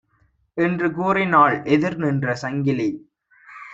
என்று 0.57 0.87
கூறினாள் 0.91 1.61
எதிர் 1.65 1.97
நின்ற 1.97 2.35
சங்கிலி. 2.35 2.89